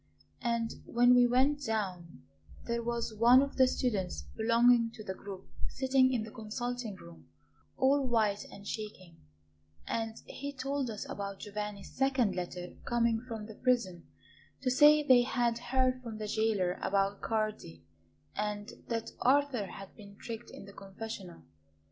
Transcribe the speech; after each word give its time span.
And 0.41 0.81
when 0.87 1.13
we 1.13 1.27
went 1.27 1.63
down 1.63 2.23
there 2.65 2.81
was 2.81 3.13
one 3.13 3.43
of 3.43 3.57
the 3.57 3.67
students 3.67 4.23
belonging 4.35 4.89
to 4.95 5.03
the 5.03 5.13
group 5.13 5.45
sitting 5.67 6.11
in 6.11 6.23
the 6.23 6.31
consulting 6.31 6.95
room, 6.95 7.27
all 7.77 8.07
white 8.07 8.43
and 8.51 8.67
shaking; 8.67 9.17
and 9.85 10.15
he 10.25 10.53
told 10.53 10.89
us 10.89 11.07
about 11.07 11.41
Giovanni's 11.41 11.91
second 11.95 12.35
letter 12.35 12.73
coming 12.83 13.21
from 13.27 13.45
the 13.45 13.53
prison 13.53 14.07
to 14.63 14.71
say 14.71 15.03
that 15.03 15.07
they 15.07 15.21
had 15.21 15.59
heard 15.59 16.01
from 16.01 16.17
the 16.17 16.25
jailer 16.25 16.79
about 16.81 17.21
Cardi, 17.21 17.83
and 18.35 18.71
that 18.87 19.11
Arthur 19.21 19.67
had 19.67 19.95
been 19.95 20.15
tricked 20.15 20.49
in 20.49 20.65
the 20.65 20.73
confessional. 20.73 21.43